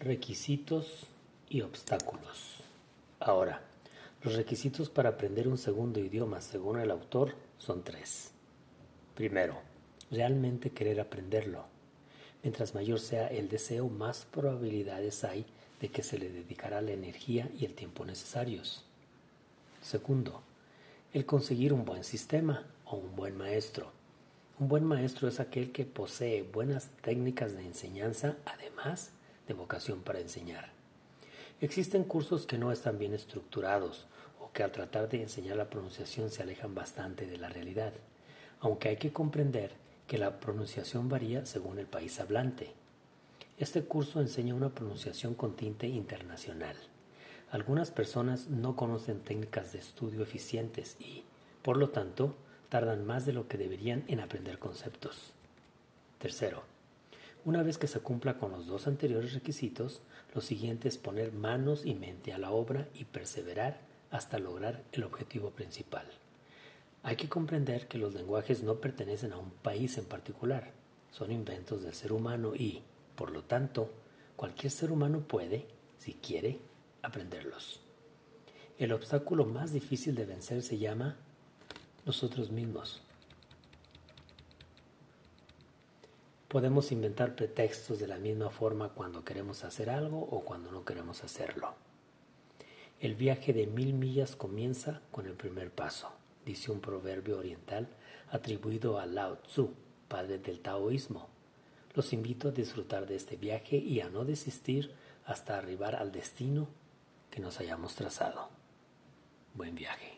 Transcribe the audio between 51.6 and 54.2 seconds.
por lo tanto, tardan más de lo que deberían en